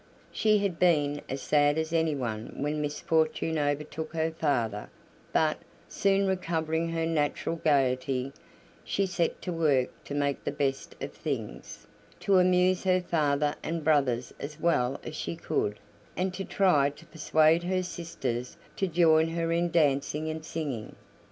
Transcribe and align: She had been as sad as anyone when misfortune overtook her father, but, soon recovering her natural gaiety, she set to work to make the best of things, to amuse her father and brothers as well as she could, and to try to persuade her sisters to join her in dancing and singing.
She 0.31 0.57
had 0.57 0.79
been 0.79 1.21
as 1.29 1.43
sad 1.43 1.77
as 1.77 1.93
anyone 1.93 2.53
when 2.57 2.81
misfortune 2.81 3.59
overtook 3.59 4.13
her 4.15 4.31
father, 4.31 4.89
but, 5.31 5.59
soon 5.87 6.25
recovering 6.25 6.89
her 6.89 7.05
natural 7.05 7.57
gaiety, 7.57 8.33
she 8.83 9.05
set 9.05 9.39
to 9.43 9.53
work 9.53 9.89
to 10.05 10.15
make 10.15 10.43
the 10.43 10.49
best 10.51 10.95
of 11.01 11.13
things, 11.13 11.85
to 12.21 12.39
amuse 12.39 12.83
her 12.83 13.01
father 13.01 13.53
and 13.61 13.83
brothers 13.83 14.33
as 14.39 14.59
well 14.59 14.99
as 15.03 15.15
she 15.15 15.35
could, 15.35 15.77
and 16.17 16.33
to 16.33 16.45
try 16.45 16.89
to 16.89 17.05
persuade 17.05 17.61
her 17.61 17.83
sisters 17.83 18.57
to 18.77 18.87
join 18.87 19.27
her 19.27 19.51
in 19.51 19.69
dancing 19.69 20.27
and 20.31 20.43
singing. 20.43 20.95